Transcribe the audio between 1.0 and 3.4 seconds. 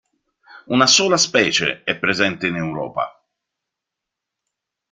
specie è presente in Europa.